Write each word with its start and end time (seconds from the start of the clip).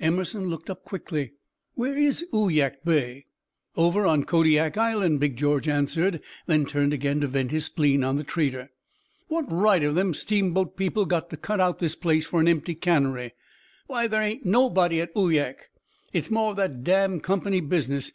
Emerson 0.00 0.46
looked 0.50 0.68
up 0.68 0.84
quickly, 0.84 1.34
"Where 1.74 1.96
is 1.96 2.24
Uyak 2.34 2.84
Bay?" 2.84 3.26
"Over 3.76 4.06
on 4.06 4.24
Kodiak 4.24 4.76
Island," 4.76 5.20
Big 5.20 5.36
George 5.36 5.68
answered; 5.68 6.20
then 6.46 6.66
turned 6.66 6.92
again 6.92 7.20
to 7.20 7.28
vent 7.28 7.52
his 7.52 7.66
spleen 7.66 8.02
on 8.02 8.16
the 8.16 8.24
trader. 8.24 8.72
"What 9.28 9.44
right 9.52 9.80
have 9.82 9.94
them 9.94 10.14
steamboat 10.14 10.76
people 10.76 11.04
got 11.04 11.30
to 11.30 11.36
cut 11.36 11.60
out 11.60 11.78
this 11.78 11.94
place 11.94 12.26
for 12.26 12.40
an 12.40 12.48
empty 12.48 12.74
cannery? 12.74 13.34
Why, 13.86 14.08
there 14.08 14.20
ain't 14.20 14.44
nobody 14.44 15.00
at 15.00 15.14
Uyak. 15.14 15.70
It's 16.12 16.28
more 16.28 16.50
of 16.50 16.56
that 16.56 16.82
damned 16.82 17.22
Company 17.22 17.60
business. 17.60 18.10